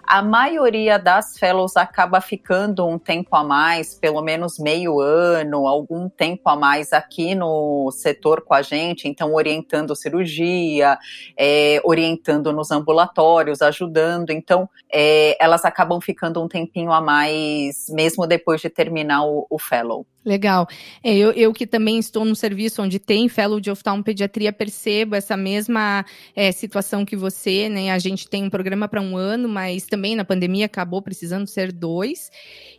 A 0.02 0.22
maioria 0.22 0.98
das 0.98 1.38
fellows 1.38 1.76
acaba 1.76 2.20
ficando 2.20 2.86
um 2.86 2.98
tempo 2.98 3.34
a 3.34 3.42
mais, 3.42 3.94
pelo 3.94 4.22
menos 4.22 4.58
meio 4.58 5.00
ano, 5.00 5.66
algum 5.66 6.08
tempo 6.08 6.48
a 6.48 6.56
mais 6.56 6.92
aqui 6.92 7.34
no 7.34 7.90
setor 7.90 8.42
com 8.42 8.54
a 8.54 8.62
gente. 8.62 9.08
Então 9.08 9.34
orientando 9.34 9.96
cirurgia, 9.96 10.98
é, 11.36 11.80
orientando 11.84 12.52
nos 12.52 12.70
ambulatórios, 12.70 13.62
ajudando. 13.62 14.30
Então 14.30 14.68
é, 14.92 15.36
elas 15.42 15.64
acabam 15.64 16.00
ficando 16.00 16.42
um 16.42 16.48
tempinho 16.48 16.92
a 16.92 17.00
mais, 17.00 17.86
mesmo 17.90 18.26
depois 18.26 18.60
de 18.60 18.70
terminar 18.70 19.24
o, 19.24 19.46
o 19.50 19.58
fellow. 19.58 20.06
Legal. 20.26 20.66
É, 21.04 21.16
eu, 21.16 21.30
eu 21.30 21.52
que 21.52 21.64
também 21.64 22.00
estou 22.00 22.24
no 22.24 22.34
serviço 22.34 22.82
onde 22.82 22.98
tem 22.98 23.28
fellow 23.28 23.60
de 23.60 23.70
oftalmopediatria, 23.70 24.52
percebo 24.52 25.14
essa 25.14 25.36
mesma 25.36 26.04
é, 26.34 26.50
situação 26.50 27.04
que 27.04 27.14
você, 27.14 27.68
né? 27.68 27.92
A 27.92 27.98
gente 28.00 28.28
tem 28.28 28.42
um 28.42 28.50
programa 28.50 28.88
para 28.88 29.00
um 29.00 29.16
ano, 29.16 29.48
mas 29.48 29.86
também 29.86 30.16
na 30.16 30.24
pandemia 30.24 30.66
acabou 30.66 31.00
precisando 31.00 31.46
ser 31.46 31.70
dois. 31.70 32.28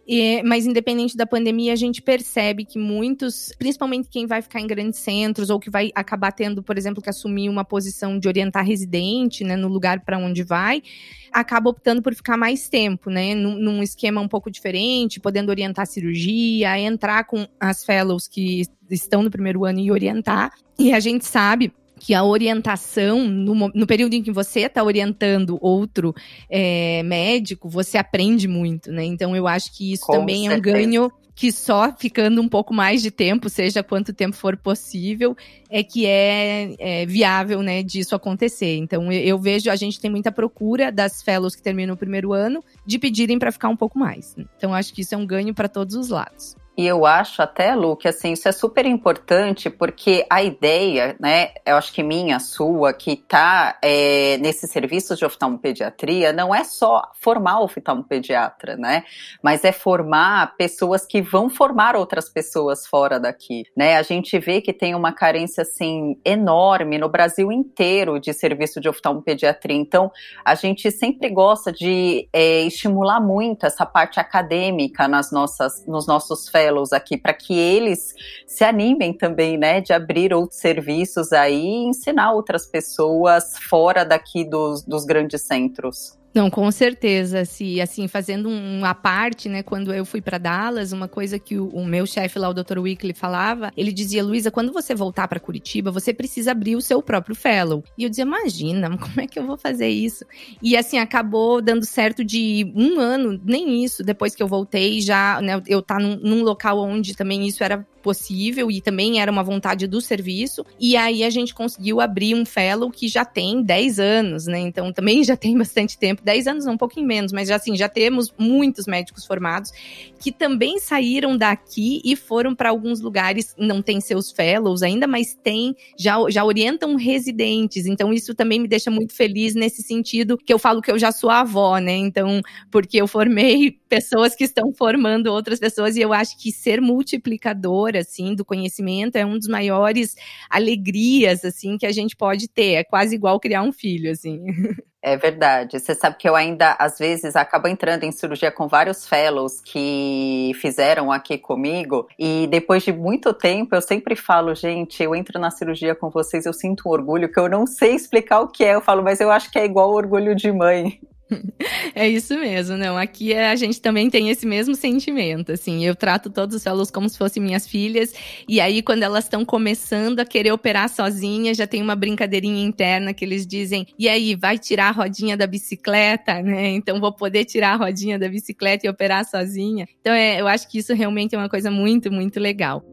E, 0.05 0.43
mas 0.43 0.65
independente 0.65 1.15
da 1.15 1.25
pandemia, 1.25 1.71
a 1.71 1.77
gente 1.77 2.01
percebe 2.01 2.65
que 2.65 2.77
muitos, 2.77 3.53
principalmente 3.57 4.09
quem 4.09 4.27
vai 4.27 4.41
ficar 4.41 4.59
em 4.59 4.67
grandes 4.67 4.99
centros 4.99 5.49
ou 5.49 5.57
que 5.57 5.69
vai 5.69 5.89
acabar 5.95 6.33
tendo, 6.33 6.61
por 6.61 6.77
exemplo, 6.77 7.01
que 7.01 7.09
assumir 7.09 7.47
uma 7.47 7.63
posição 7.63 8.19
de 8.19 8.27
orientar 8.27 8.65
residente, 8.65 9.45
né, 9.45 9.55
no 9.55 9.69
lugar 9.69 10.01
para 10.01 10.17
onde 10.17 10.43
vai, 10.43 10.83
acaba 11.31 11.69
optando 11.69 12.01
por 12.01 12.13
ficar 12.13 12.37
mais 12.37 12.69
tempo, 12.69 13.09
né, 13.09 13.35
num, 13.35 13.55
num, 13.55 13.83
esquema 13.83 14.21
um 14.21 14.27
pouco 14.27 14.49
diferente, 14.51 15.19
podendo 15.19 15.49
orientar 15.49 15.87
cirurgia, 15.87 16.79
entrar 16.79 17.23
com 17.25 17.47
as 17.59 17.83
fellows 17.83 18.27
que 18.27 18.63
estão 18.89 19.21
no 19.23 19.31
primeiro 19.31 19.65
ano 19.65 19.79
e 19.79 19.91
orientar. 19.91 20.51
E 20.77 20.93
a 20.93 20.99
gente 20.99 21.25
sabe 21.25 21.73
que 21.99 22.13
a 22.13 22.23
orientação, 22.23 23.27
no, 23.27 23.71
no, 23.73 23.87
período 23.87 24.13
em 24.13 24.21
que 24.21 24.31
você 24.31 24.61
está 24.61 24.83
orientando 24.83 25.57
outro 25.59 26.13
é, 26.49 27.01
médico, 27.03 27.67
você 27.67 27.97
aprende 27.97 28.47
muito, 28.47 28.91
né? 28.91 29.03
Então 29.03 29.35
eu 29.35 29.47
acho 29.47 29.75
que 29.75 29.93
isso 29.93 30.05
Com 30.05 30.13
também 30.13 30.47
certeza. 30.47 30.53
é 30.53 30.57
um 30.57 30.61
ganho 30.61 31.11
que 31.37 31.51
só 31.51 31.93
ficando 31.95 32.41
um 32.41 32.49
pouco 32.49 32.73
mais 32.73 32.99
de 32.99 33.11
tempo, 33.11 33.47
seja 33.47 33.83
quanto 33.83 34.11
tempo 34.11 34.35
for 34.35 34.57
possível, 34.57 35.37
é 35.69 35.83
que 35.83 36.03
é, 36.07 36.75
é 36.79 37.05
viável, 37.05 37.61
né, 37.61 37.83
disso 37.83 38.15
acontecer. 38.15 38.75
Então, 38.77 39.11
eu, 39.13 39.21
eu, 39.21 39.37
vejo, 39.37 39.69
a 39.69 39.75
gente 39.75 39.99
tem 39.99 40.09
muita 40.09 40.31
procura 40.31 40.91
das 40.91 41.21
fellows 41.21 41.55
que 41.55 41.61
terminam 41.61 41.93
o 41.93 41.97
primeiro 41.97 42.33
ano 42.33 42.63
de 42.83 42.97
pedirem 42.97 43.37
para 43.37 43.51
ficar 43.51 43.69
um 43.69 43.75
pouco 43.77 43.99
mais. 43.99 44.35
Então, 44.57 44.73
acho 44.73 44.91
que 44.91 45.01
isso 45.01 45.13
é 45.13 45.17
um 45.17 45.27
ganho 45.27 45.53
para 45.53 45.69
todos 45.69 45.93
os 45.95 46.09
lados. 46.09 46.55
E 46.77 46.85
eu 46.85 47.07
acho 47.07 47.41
até, 47.41 47.73
Lu, 47.73 47.97
que 47.97 48.07
assim, 48.07 48.33
isso 48.33 48.47
é 48.47 48.51
super 48.51 48.85
importante 48.85 49.67
porque 49.67 50.23
a 50.29 50.43
ideia, 50.43 51.15
né, 51.19 51.49
eu 51.65 51.75
acho 51.75 51.91
que 51.91 52.03
minha, 52.03 52.39
sua, 52.39 52.93
que 52.93 53.15
tá 53.15 53.79
é, 53.81 54.37
nesses 54.37 54.69
serviços 54.69 55.17
de 55.17 55.25
oftalmopediatria, 55.25 56.31
não 56.31 56.53
é 56.53 56.63
só 56.63 57.11
formar 57.19 57.61
oftalmopediatra, 57.61 58.77
né, 58.77 59.03
mas 59.41 59.65
é 59.65 59.71
formar 59.71 60.55
pessoas 60.55 61.03
que 61.03 61.19
vão 61.19 61.49
formar 61.49 61.95
outras 61.95 62.29
pessoas 62.29 62.85
fora 62.85 63.19
daqui, 63.19 63.63
né. 63.75 63.97
A 63.97 64.03
gente 64.03 64.37
vê 64.37 64.61
que 64.61 64.71
tem 64.71 64.93
uma 64.93 65.11
carência, 65.11 65.63
assim, 65.63 66.21
enorme 66.23 66.99
no 66.99 67.09
Brasil 67.09 67.51
inteiro 67.51 68.19
de 68.19 68.31
serviço 68.33 68.79
de 68.79 68.87
oftalmopediatria. 68.87 69.75
Então, 69.75 70.11
a 70.45 70.53
gente 70.53 70.91
sempre 70.91 71.29
gosta 71.31 71.71
de 71.71 72.29
é, 72.31 72.61
estimular 72.61 73.19
muito 73.19 73.65
essa 73.65 73.83
parte 73.83 74.19
acadêmica 74.19 75.07
nas 75.07 75.31
nossas, 75.31 75.83
nos 75.87 76.05
nossos 76.05 76.47
fellows 76.47 76.66
fellows 76.67 76.91
aqui 76.91 77.17
para 77.17 77.33
que 77.33 77.57
eles 77.57 78.13
se 78.45 78.63
animem 78.63 79.13
também, 79.13 79.57
né, 79.57 79.79
de 79.79 79.93
abrir 79.93 80.33
outros 80.33 80.59
serviços 80.59 81.31
aí 81.31 81.55
e 81.55 81.85
ensinar 81.85 82.33
outras 82.33 82.65
pessoas 82.65 83.57
fora 83.69 84.03
daqui 84.03 84.43
dos, 84.43 84.83
dos 84.83 85.05
grandes 85.05 85.41
centros. 85.41 86.16
Não, 86.33 86.49
com 86.49 86.69
certeza. 86.71 87.45
Se 87.45 87.81
assim, 87.81 88.07
fazendo 88.07 88.47
uma 88.49 88.93
parte, 88.93 89.49
né, 89.49 89.63
quando 89.63 89.93
eu 89.93 90.05
fui 90.05 90.21
para 90.21 90.37
Dallas, 90.37 90.91
uma 90.91 91.07
coisa 91.07 91.39
que 91.39 91.57
o, 91.57 91.67
o 91.69 91.85
meu 91.85 92.05
chefe 92.05 92.37
lá, 92.37 92.49
o 92.49 92.53
Dr. 92.53 92.79
Wickley, 92.79 93.13
falava, 93.13 93.71
ele 93.75 93.91
dizia: 93.91 94.23
"Luísa, 94.23 94.51
quando 94.51 94.71
você 94.71 94.93
voltar 94.93 95.27
para 95.27 95.39
Curitiba, 95.39 95.91
você 95.91 96.13
precisa 96.13 96.51
abrir 96.51 96.75
o 96.75 96.81
seu 96.81 97.01
próprio 97.01 97.35
fellow". 97.35 97.83
E 97.97 98.03
eu 98.03 98.09
dizia: 98.09 98.23
"Imagina, 98.23 98.89
como 98.97 99.19
é 99.21 99.27
que 99.27 99.39
eu 99.39 99.45
vou 99.47 99.57
fazer 99.57 99.89
isso?". 99.89 100.25
E 100.61 100.77
assim 100.77 100.99
acabou 100.99 101.61
dando 101.61 101.85
certo 101.85 102.23
de 102.23 102.71
um 102.75 102.99
ano, 102.99 103.39
nem 103.43 103.83
isso, 103.83 104.03
depois 104.03 104.35
que 104.35 104.43
eu 104.43 104.47
voltei, 104.47 105.01
já, 105.01 105.41
né, 105.41 105.61
eu 105.67 105.81
tá 105.81 105.97
num, 105.99 106.17
num 106.17 106.43
local 106.43 106.79
onde 106.79 107.15
também 107.15 107.47
isso 107.47 107.63
era 107.63 107.85
possível 108.07 108.71
e 108.71 108.79
também 108.79 109.19
era 109.19 109.29
uma 109.29 109.43
vontade 109.43 109.85
do 109.85 109.99
serviço. 109.99 110.65
E 110.79 110.95
aí 110.95 111.25
a 111.25 111.29
gente 111.29 111.53
conseguiu 111.53 111.99
abrir 111.99 112.35
um 112.35 112.45
fellow 112.45 112.89
que 112.89 113.05
já 113.05 113.25
tem 113.25 113.61
10 113.61 113.99
anos, 113.99 114.47
né? 114.47 114.59
Então 114.59 114.93
também 114.93 115.23
já 115.25 115.35
tem 115.35 115.57
bastante 115.57 115.97
tempo, 115.97 116.21
10 116.27 116.47
anos 116.47 116.65
não, 116.65 116.73
um 116.73 116.77
pouquinho 116.77 117.07
menos, 117.07 117.31
mas 117.31 117.47
já 117.47 117.55
assim, 117.55 117.75
já 117.75 117.87
temos 117.87 118.33
muitos 118.37 118.85
médicos 118.85 119.25
formados 119.25 119.71
que 120.19 120.29
também 120.29 120.77
saíram 120.77 121.37
daqui 121.37 122.01
e 122.03 122.17
foram 122.17 122.53
para 122.53 122.69
alguns 122.69 122.99
lugares, 122.99 123.55
não 123.57 123.81
tem 123.81 124.01
seus 124.01 124.29
fellows 124.29 124.83
ainda, 124.83 125.07
mas 125.07 125.37
tem, 125.41 125.73
já, 125.97 126.17
já 126.29 126.43
orientam 126.43 126.95
residentes. 126.95 127.85
Então 127.85 128.11
isso 128.11 128.35
também 128.35 128.59
me 128.59 128.67
deixa 128.67 128.91
muito 128.91 129.13
feliz 129.13 129.55
nesse 129.55 129.81
sentido 129.81 130.37
que 130.37 130.53
eu 130.53 130.59
falo 130.59 130.81
que 130.81 130.91
eu 130.91 130.99
já 130.99 131.13
sou 131.13 131.29
avó, 131.29 131.77
né? 131.77 131.95
Então, 131.95 132.41
porque 132.69 132.97
eu 132.97 133.07
formei 133.07 133.71
pessoas 133.87 134.35
que 134.35 134.43
estão 134.43 134.73
formando 134.73 135.27
outras 135.27 135.59
pessoas 135.59 135.95
e 135.95 136.01
eu 136.01 136.13
acho 136.13 136.37
que 136.37 136.51
ser 136.51 136.81
multiplicador 136.81 137.95
assim, 137.95 138.35
do 138.35 138.45
conhecimento 138.45 139.15
é 139.15 139.25
um 139.25 139.37
dos 139.37 139.47
maiores 139.47 140.15
alegrias, 140.49 141.43
assim, 141.43 141.77
que 141.77 141.85
a 141.85 141.91
gente 141.91 142.15
pode 142.15 142.47
ter. 142.47 142.73
É 142.73 142.83
quase 142.83 143.15
igual 143.15 143.39
criar 143.39 143.63
um 143.63 143.71
filho, 143.71 144.11
assim. 144.11 144.43
É 144.99 145.15
verdade. 145.15 145.79
Você 145.79 145.95
sabe 145.95 146.17
que 146.17 146.27
eu 146.27 146.35
ainda, 146.35 146.75
às 146.77 146.97
vezes, 146.97 147.35
acabo 147.37 147.67
entrando 147.69 148.03
em 148.03 148.11
cirurgia 148.11 148.51
com 148.51 148.67
vários 148.67 149.07
fellows 149.07 149.61
que 149.61 150.51
fizeram 150.55 151.11
aqui 151.13 151.37
comigo. 151.37 152.07
E 152.19 152.45
depois 152.47 152.83
de 152.83 152.91
muito 152.91 153.33
tempo, 153.33 153.73
eu 153.73 153.81
sempre 153.81 154.17
falo, 154.17 154.53
gente, 154.53 155.01
eu 155.01 155.15
entro 155.15 155.39
na 155.39 155.49
cirurgia 155.49 155.95
com 155.95 156.09
vocês, 156.09 156.45
eu 156.45 156.51
sinto 156.51 156.89
um 156.89 156.91
orgulho 156.91 157.31
que 157.31 157.39
eu 157.39 157.47
não 157.47 157.65
sei 157.65 157.95
explicar 157.95 158.41
o 158.41 158.49
que 158.49 158.65
é. 158.65 158.75
Eu 158.75 158.81
falo, 158.81 159.01
mas 159.01 159.21
eu 159.21 159.31
acho 159.31 159.49
que 159.49 159.57
é 159.57 159.63
igual 159.63 159.93
orgulho 159.93 160.35
de 160.35 160.51
mãe. 160.51 160.99
É 161.95 162.07
isso 162.07 162.37
mesmo, 162.37 162.77
não. 162.77 162.97
Aqui 162.97 163.33
a 163.33 163.55
gente 163.55 163.81
também 163.81 164.09
tem 164.09 164.29
esse 164.29 164.45
mesmo 164.45 164.75
sentimento, 164.75 165.51
assim. 165.51 165.85
Eu 165.85 165.95
trato 165.95 166.29
todos 166.29 166.55
os 166.55 166.67
alunos 166.67 166.91
como 166.91 167.09
se 167.09 167.17
fossem 167.17 167.41
minhas 167.41 167.67
filhas, 167.67 168.13
e 168.47 168.59
aí 168.61 168.81
quando 168.81 169.03
elas 169.03 169.25
estão 169.25 169.43
começando 169.43 170.19
a 170.19 170.25
querer 170.25 170.51
operar 170.51 170.89
sozinhas, 170.89 171.57
já 171.57 171.65
tem 171.67 171.81
uma 171.81 171.95
brincadeirinha 171.95 172.63
interna 172.63 173.13
que 173.13 173.25
eles 173.25 173.45
dizem: 173.45 173.87
"E 173.97 174.07
aí, 174.07 174.35
vai 174.35 174.57
tirar 174.57 174.89
a 174.89 174.91
rodinha 174.91 175.35
da 175.35 175.47
bicicleta, 175.47 176.41
né? 176.41 176.69
Então 176.69 176.99
vou 176.99 177.11
poder 177.13 177.45
tirar 177.45 177.73
a 177.73 177.77
rodinha 177.77 178.19
da 178.19 178.29
bicicleta 178.29 178.85
e 178.85 178.89
operar 178.89 179.25
sozinha". 179.25 179.87
Então 180.01 180.13
é, 180.13 180.39
eu 180.39 180.47
acho 180.47 180.69
que 180.69 180.77
isso 180.79 180.93
realmente 180.93 181.35
é 181.35 181.37
uma 181.37 181.49
coisa 181.49 181.71
muito, 181.71 182.11
muito 182.11 182.39
legal. 182.39 182.83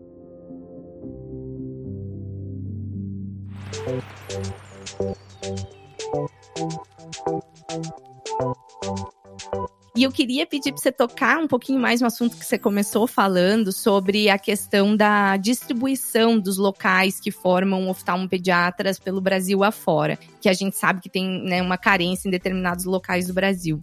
E 9.96 10.02
eu 10.02 10.10
queria 10.10 10.44
pedir 10.44 10.72
para 10.72 10.82
você 10.82 10.90
tocar 10.90 11.38
um 11.38 11.46
pouquinho 11.46 11.78
mais 11.78 12.00
no 12.00 12.08
assunto 12.08 12.36
que 12.36 12.44
você 12.44 12.58
começou 12.58 13.06
falando 13.06 13.70
sobre 13.70 14.28
a 14.28 14.36
questão 14.36 14.96
da 14.96 15.36
distribuição 15.36 16.36
dos 16.36 16.58
locais 16.58 17.20
que 17.20 17.30
formam 17.30 17.88
oftalmopediatras 17.88 18.98
pelo 18.98 19.20
Brasil 19.20 19.62
afora, 19.62 20.18
que 20.40 20.48
a 20.48 20.52
gente 20.52 20.76
sabe 20.76 21.00
que 21.00 21.08
tem 21.08 21.44
né, 21.44 21.62
uma 21.62 21.78
carência 21.78 22.26
em 22.26 22.30
determinados 22.32 22.84
locais 22.84 23.28
do 23.28 23.34
Brasil. 23.34 23.78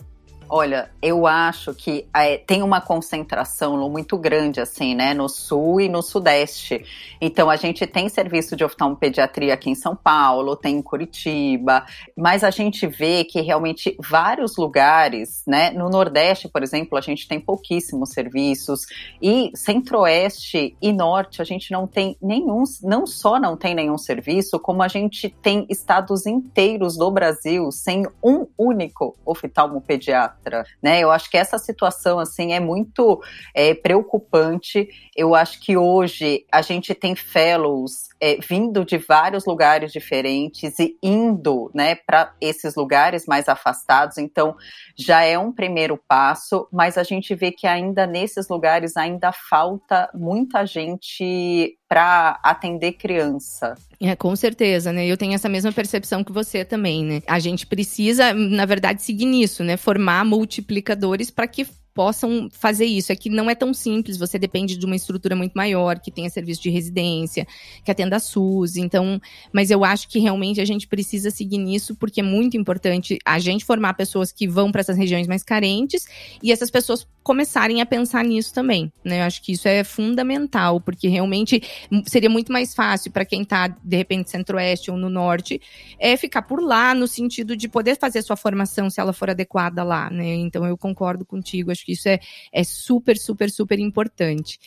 Olha, 0.53 0.91
eu 1.01 1.25
acho 1.25 1.73
que 1.73 2.05
é, 2.13 2.37
tem 2.37 2.61
uma 2.61 2.81
concentração 2.81 3.89
muito 3.89 4.17
grande, 4.17 4.59
assim, 4.59 4.93
né, 4.93 5.13
no 5.13 5.29
sul 5.29 5.79
e 5.79 5.87
no 5.87 6.01
sudeste. 6.01 6.83
Então, 7.21 7.49
a 7.49 7.55
gente 7.55 7.87
tem 7.87 8.09
serviço 8.09 8.53
de 8.53 8.65
oftalmopediatria 8.65 9.53
aqui 9.53 9.69
em 9.69 9.75
São 9.75 9.95
Paulo, 9.95 10.57
tem 10.57 10.75
em 10.75 10.81
Curitiba, 10.81 11.85
mas 12.17 12.43
a 12.43 12.49
gente 12.49 12.85
vê 12.85 13.23
que 13.23 13.39
realmente 13.39 13.95
vários 13.97 14.57
lugares, 14.57 15.41
né, 15.47 15.71
no 15.71 15.89
Nordeste, 15.89 16.49
por 16.49 16.61
exemplo, 16.61 16.97
a 16.97 17.01
gente 17.01 17.29
tem 17.29 17.39
pouquíssimos 17.39 18.09
serviços, 18.09 18.81
e 19.21 19.53
Centro-Oeste 19.55 20.75
e 20.81 20.91
Norte 20.91 21.41
a 21.41 21.45
gente 21.45 21.71
não 21.71 21.87
tem 21.87 22.17
nenhum, 22.21 22.63
não 22.83 23.07
só 23.07 23.39
não 23.39 23.55
tem 23.55 23.73
nenhum 23.73 23.97
serviço, 23.97 24.59
como 24.59 24.83
a 24.83 24.89
gente 24.89 25.29
tem 25.29 25.65
estados 25.69 26.25
inteiros 26.25 26.97
do 26.97 27.09
Brasil 27.09 27.71
sem 27.71 28.05
um 28.21 28.45
único 28.57 29.15
oftalmopediatra 29.25 30.40
né? 30.81 30.99
Eu 30.99 31.11
acho 31.11 31.29
que 31.29 31.37
essa 31.37 31.57
situação 31.57 32.19
assim 32.19 32.53
é 32.53 32.59
muito 32.59 33.21
é, 33.53 33.73
preocupante. 33.73 34.89
Eu 35.15 35.35
acho 35.35 35.59
que 35.59 35.77
hoje 35.77 36.45
a 36.51 36.61
gente 36.61 36.93
tem 36.93 37.15
fellows 37.15 38.09
é, 38.19 38.37
vindo 38.37 38.85
de 38.85 38.97
vários 38.97 39.45
lugares 39.45 39.91
diferentes 39.91 40.77
e 40.79 40.97
indo, 41.01 41.71
né, 41.73 41.95
para 41.95 42.33
esses 42.39 42.75
lugares 42.75 43.25
mais 43.25 43.49
afastados. 43.49 44.17
Então 44.17 44.55
já 44.95 45.23
é 45.23 45.37
um 45.37 45.51
primeiro 45.51 45.99
passo, 46.07 46.67
mas 46.71 46.97
a 46.97 47.03
gente 47.03 47.33
vê 47.33 47.51
que 47.51 47.67
ainda 47.67 48.05
nesses 48.05 48.47
lugares 48.47 48.95
ainda 48.95 49.31
falta 49.31 50.09
muita 50.13 50.65
gente 50.65 51.77
para 51.91 52.39
atender 52.41 52.93
criança. 52.93 53.75
É, 53.99 54.15
com 54.15 54.33
certeza, 54.33 54.93
né? 54.93 55.05
Eu 55.05 55.17
tenho 55.17 55.33
essa 55.33 55.49
mesma 55.49 55.73
percepção 55.73 56.23
que 56.23 56.31
você 56.31 56.63
também, 56.63 57.03
né? 57.03 57.21
A 57.27 57.37
gente 57.37 57.67
precisa, 57.67 58.33
na 58.33 58.65
verdade, 58.65 59.01
seguir 59.01 59.25
nisso, 59.25 59.61
né? 59.61 59.75
Formar 59.75 60.23
multiplicadores 60.23 61.29
para 61.29 61.45
que 61.47 61.67
possam 61.93 62.49
fazer 62.51 62.85
isso. 62.85 63.11
É 63.11 63.15
que 63.15 63.29
não 63.29 63.49
é 63.49 63.55
tão 63.55 63.73
simples, 63.73 64.17
você 64.17 64.39
depende 64.39 64.77
de 64.77 64.85
uma 64.85 64.95
estrutura 64.95 65.35
muito 65.35 65.53
maior, 65.53 65.99
que 65.99 66.11
tenha 66.11 66.29
serviço 66.29 66.61
de 66.61 66.69
residência, 66.69 67.45
que 67.83 67.91
atenda 67.91 68.15
a 68.15 68.19
SUS. 68.19 68.77
Então, 68.77 69.19
mas 69.51 69.71
eu 69.71 69.83
acho 69.83 70.07
que 70.07 70.19
realmente 70.19 70.61
a 70.61 70.65
gente 70.65 70.87
precisa 70.87 71.29
seguir 71.29 71.57
nisso, 71.57 71.95
porque 71.95 72.21
é 72.21 72.23
muito 72.23 72.57
importante 72.57 73.17
a 73.25 73.39
gente 73.39 73.65
formar 73.65 73.93
pessoas 73.93 74.31
que 74.31 74.47
vão 74.47 74.71
para 74.71 74.81
essas 74.81 74.97
regiões 74.97 75.27
mais 75.27 75.43
carentes 75.43 76.05
e 76.41 76.51
essas 76.51 76.71
pessoas 76.71 77.07
começarem 77.23 77.81
a 77.81 77.85
pensar 77.85 78.23
nisso 78.23 78.53
também. 78.53 78.91
Né? 79.03 79.19
Eu 79.21 79.25
acho 79.25 79.43
que 79.43 79.51
isso 79.51 79.67
é 79.67 79.83
fundamental, 79.83 80.81
porque 80.81 81.07
realmente 81.07 81.61
seria 82.07 82.29
muito 82.29 82.51
mais 82.51 82.73
fácil 82.73 83.11
para 83.11 83.25
quem 83.25 83.43
está, 83.43 83.67
de 83.67 83.97
repente, 83.97 84.31
centro-oeste 84.31 84.89
ou 84.89 84.97
no 84.97 85.09
norte, 85.09 85.61
é 85.99 86.17
ficar 86.17 86.41
por 86.41 86.61
lá, 86.61 86.95
no 86.95 87.07
sentido 87.07 87.55
de 87.55 87.67
poder 87.67 87.97
fazer 87.97 88.21
sua 88.21 88.35
formação 88.35 88.89
se 88.89 88.99
ela 88.99 89.13
for 89.13 89.29
adequada 89.29 89.83
lá. 89.83 90.09
Né? 90.09 90.35
Então, 90.35 90.65
eu 90.65 90.77
concordo 90.77 91.23
contigo. 91.25 91.69
Acho 91.69 91.81
Acho 91.81 91.90
isso 91.91 92.09
é, 92.09 92.19
é 92.51 92.63
super, 92.63 93.17
super, 93.17 93.49
super 93.49 93.79
importante. 93.79 94.59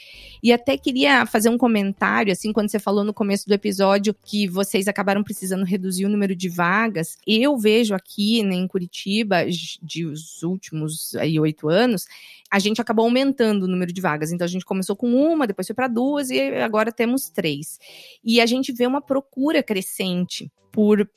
E 0.43 0.52
até 0.52 0.76
queria 0.76 1.26
fazer 1.26 1.49
um 1.49 1.59
comentário, 1.59 2.33
assim, 2.33 2.52
quando 2.52 2.71
você 2.71 2.78
falou 2.78 3.04
no 3.04 3.14
começo 3.14 3.47
do 3.49 3.54
episódio 3.54 4.14
que 4.25 4.47
vocês 4.47 4.88
acabaram 4.88 5.23
precisando 5.23 5.64
reduzir 5.64 6.07
o 6.07 6.09
número 6.09 6.37
de 6.37 6.49
vagas. 6.49 7.16
Eu 7.26 7.57
vejo 7.59 7.95
aqui, 7.95 8.43
né, 8.43 8.54
em 8.54 8.69
Curitiba, 8.69 9.47
de 9.47 10.04
os 10.04 10.43
últimos 10.43 11.14
aí 11.16 11.38
oito 11.38 11.69
anos, 11.69 12.07
a 12.50 12.59
gente 12.59 12.81
acabou 12.81 13.04
aumentando 13.04 13.64
o 13.64 13.69
número 13.69 13.93
de 13.93 14.00
vagas. 14.00 14.33
Então 14.33 14.45
a 14.45 14.49
gente 14.49 14.64
começou 14.64 14.95
com 14.95 15.12
uma, 15.12 15.47
depois 15.47 15.66
foi 15.66 15.75
para 15.75 15.88
duas 15.88 16.31
e 16.31 16.40
agora 16.40 16.93
temos 16.93 17.28
três. 17.28 17.78
E 18.23 18.40
a 18.40 18.47
gente 18.47 18.73
vê 18.73 18.87
uma 18.87 19.00
procura 19.00 19.62
crescente 19.62 20.50
por 20.71 21.09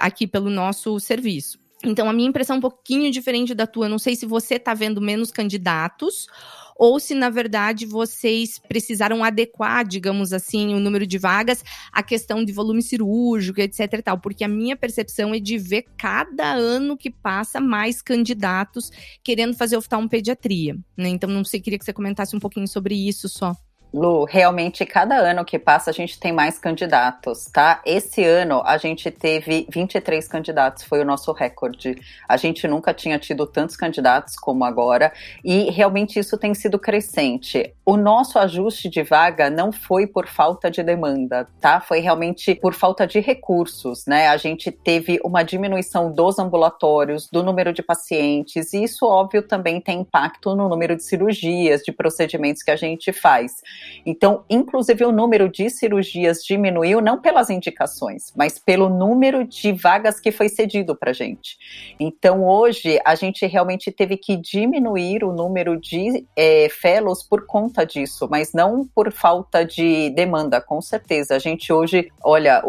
aqui 0.00 0.26
pelo 0.26 0.50
nosso 0.50 0.98
serviço. 1.00 1.63
Então, 1.84 2.08
a 2.08 2.12
minha 2.12 2.28
impressão 2.28 2.56
é 2.56 2.58
um 2.58 2.62
pouquinho 2.62 3.10
diferente 3.10 3.54
da 3.54 3.66
tua. 3.66 3.88
Não 3.88 3.98
sei 3.98 4.16
se 4.16 4.26
você 4.26 4.54
está 4.54 4.74
vendo 4.74 5.00
menos 5.00 5.30
candidatos 5.30 6.26
ou 6.76 6.98
se 6.98 7.14
na 7.14 7.30
verdade 7.30 7.86
vocês 7.86 8.58
precisaram 8.58 9.22
adequar, 9.22 9.86
digamos 9.86 10.32
assim, 10.32 10.74
o 10.74 10.80
número 10.80 11.06
de 11.06 11.18
vagas 11.18 11.64
à 11.92 12.02
questão 12.02 12.44
de 12.44 12.52
volume 12.52 12.82
cirúrgico, 12.82 13.60
etc 13.60 13.92
e 13.92 14.02
tal, 14.02 14.18
porque 14.18 14.44
a 14.44 14.48
minha 14.48 14.76
percepção 14.76 15.34
é 15.34 15.38
de 15.38 15.56
ver 15.56 15.84
cada 15.96 16.52
ano 16.52 16.96
que 16.96 17.10
passa 17.10 17.60
mais 17.60 18.02
candidatos 18.02 18.90
querendo 19.22 19.56
fazer 19.56 19.76
oftalmopediatria, 19.76 20.76
né? 20.96 21.08
Então 21.08 21.30
não 21.30 21.44
sei, 21.44 21.60
queria 21.60 21.78
que 21.78 21.84
você 21.84 21.92
comentasse 21.92 22.34
um 22.34 22.40
pouquinho 22.40 22.66
sobre 22.66 22.94
isso 22.94 23.28
só. 23.28 23.54
Lu, 23.94 24.24
realmente 24.24 24.84
cada 24.84 25.14
ano 25.14 25.44
que 25.44 25.56
passa 25.56 25.90
a 25.90 25.92
gente 25.92 26.18
tem 26.18 26.32
mais 26.32 26.58
candidatos, 26.58 27.46
tá? 27.46 27.80
Esse 27.86 28.24
ano 28.24 28.60
a 28.64 28.76
gente 28.76 29.08
teve 29.08 29.68
23 29.70 30.26
candidatos, 30.26 30.82
foi 30.82 31.00
o 31.00 31.04
nosso 31.04 31.30
recorde. 31.30 31.96
A 32.28 32.36
gente 32.36 32.66
nunca 32.66 32.92
tinha 32.92 33.20
tido 33.20 33.46
tantos 33.46 33.76
candidatos 33.76 34.34
como 34.34 34.64
agora 34.64 35.12
e 35.44 35.70
realmente 35.70 36.18
isso 36.18 36.36
tem 36.36 36.52
sido 36.54 36.76
crescente. 36.76 37.72
O 37.86 37.96
nosso 37.96 38.36
ajuste 38.36 38.88
de 38.88 39.04
vaga 39.04 39.48
não 39.48 39.70
foi 39.70 40.08
por 40.08 40.26
falta 40.26 40.68
de 40.68 40.82
demanda, 40.82 41.46
tá? 41.60 41.80
Foi 41.80 42.00
realmente 42.00 42.52
por 42.56 42.74
falta 42.74 43.06
de 43.06 43.20
recursos, 43.20 44.06
né? 44.06 44.26
A 44.26 44.36
gente 44.36 44.72
teve 44.72 45.20
uma 45.24 45.44
diminuição 45.44 46.12
dos 46.12 46.40
ambulatórios, 46.40 47.28
do 47.30 47.44
número 47.44 47.72
de 47.72 47.80
pacientes, 47.80 48.72
e 48.72 48.82
isso, 48.82 49.06
óbvio, 49.06 49.40
também 49.40 49.80
tem 49.80 50.00
impacto 50.00 50.52
no 50.56 50.68
número 50.68 50.96
de 50.96 51.04
cirurgias, 51.04 51.82
de 51.82 51.92
procedimentos 51.92 52.60
que 52.60 52.72
a 52.72 52.76
gente 52.76 53.12
faz. 53.12 53.62
Então, 54.04 54.44
inclusive, 54.48 55.04
o 55.04 55.12
número 55.12 55.48
de 55.48 55.68
cirurgias 55.70 56.42
diminuiu 56.42 57.00
não 57.00 57.20
pelas 57.20 57.50
indicações, 57.50 58.32
mas 58.36 58.58
pelo 58.58 58.88
número 58.88 59.44
de 59.44 59.72
vagas 59.72 60.20
que 60.20 60.30
foi 60.30 60.48
cedido 60.48 60.94
para 60.94 61.12
gente. 61.12 61.56
Então, 61.98 62.44
hoje, 62.44 62.98
a 63.04 63.14
gente 63.14 63.46
realmente 63.46 63.90
teve 63.90 64.16
que 64.16 64.36
diminuir 64.36 65.24
o 65.24 65.32
número 65.32 65.78
de 65.78 66.26
é, 66.36 66.68
fellows 66.68 67.22
por 67.22 67.46
conta 67.46 67.84
disso, 67.84 68.28
mas 68.30 68.52
não 68.52 68.86
por 68.86 69.12
falta 69.12 69.64
de 69.64 70.10
demanda, 70.10 70.60
com 70.60 70.80
certeza. 70.80 71.34
A 71.34 71.38
gente 71.38 71.72
hoje, 71.72 72.10
olha, 72.22 72.62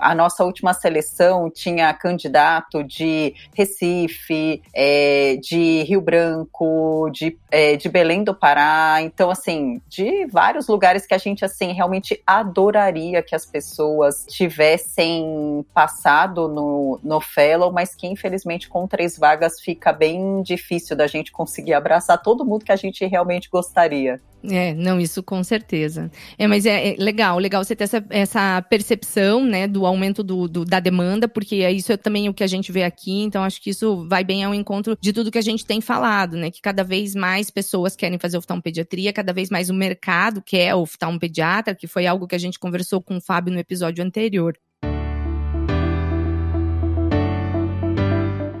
a 0.00 0.14
nossa 0.14 0.44
última 0.44 0.72
seleção 0.72 1.50
tinha 1.50 1.92
candidato 1.92 2.82
de 2.82 3.34
Recife, 3.54 4.62
é, 4.74 5.36
de 5.36 5.82
Rio 5.82 6.00
Branco, 6.00 7.10
de, 7.12 7.36
é, 7.50 7.76
de 7.76 7.88
Belém 7.88 8.24
do 8.24 8.34
Pará, 8.34 8.98
então, 9.02 9.30
assim, 9.30 9.80
de 9.88 10.26
vários 10.26 10.55
vários 10.56 10.68
lugares 10.68 11.06
que 11.06 11.12
a 11.12 11.18
gente, 11.18 11.44
assim, 11.44 11.72
realmente 11.72 12.22
adoraria 12.26 13.22
que 13.22 13.34
as 13.34 13.44
pessoas 13.44 14.24
tivessem 14.26 15.64
passado 15.74 16.48
no, 16.48 16.98
no 17.02 17.20
Fellow, 17.20 17.70
mas 17.70 17.94
que 17.94 18.06
infelizmente 18.06 18.68
com 18.68 18.86
três 18.86 19.18
vagas 19.18 19.60
fica 19.60 19.92
bem 19.92 20.42
difícil 20.42 20.96
da 20.96 21.06
gente 21.06 21.30
conseguir 21.30 21.74
abraçar 21.74 22.22
todo 22.22 22.44
mundo 22.44 22.64
que 22.64 22.72
a 22.72 22.76
gente 22.76 23.04
realmente 23.04 23.50
gostaria. 23.50 24.20
É, 24.50 24.74
não, 24.74 25.00
isso 25.00 25.22
com 25.22 25.42
certeza. 25.42 26.10
É, 26.38 26.46
mas 26.46 26.66
é, 26.66 26.90
é, 26.90 26.96
legal, 26.98 27.38
legal 27.38 27.64
você 27.64 27.74
ter 27.74 27.84
essa, 27.84 28.04
essa 28.10 28.62
percepção, 28.62 29.44
né, 29.44 29.66
do 29.66 29.86
aumento 29.86 30.22
do, 30.22 30.46
do, 30.46 30.64
da 30.64 30.78
demanda, 30.78 31.26
porque 31.26 31.56
é 31.56 31.72
isso 31.72 31.92
é 31.92 31.96
também 31.96 32.28
o 32.28 32.34
que 32.34 32.44
a 32.44 32.46
gente 32.46 32.70
vê 32.70 32.84
aqui, 32.84 33.22
então 33.22 33.42
acho 33.42 33.60
que 33.60 33.70
isso 33.70 34.06
vai 34.08 34.22
bem 34.22 34.44
ao 34.44 34.54
encontro 34.54 34.96
de 35.00 35.12
tudo 35.12 35.30
que 35.30 35.38
a 35.38 35.42
gente 35.42 35.64
tem 35.64 35.80
falado, 35.80 36.36
né, 36.36 36.50
que 36.50 36.60
cada 36.60 36.84
vez 36.84 37.14
mais 37.14 37.50
pessoas 37.50 37.96
querem 37.96 38.18
fazer 38.18 38.38
oftalmopediatria, 38.38 39.12
cada 39.12 39.32
vez 39.32 39.50
mais 39.50 39.70
o 39.70 39.74
mercado 39.74 40.42
quer 40.46 40.74
oftalmopediatra, 40.74 41.74
que 41.74 41.88
foi 41.88 42.06
algo 42.06 42.26
que 42.26 42.36
a 42.36 42.38
gente 42.38 42.58
conversou 42.58 43.02
com 43.02 43.16
o 43.16 43.20
Fábio 43.20 43.52
no 43.52 43.58
episódio 43.58 44.04
anterior. 44.04 44.56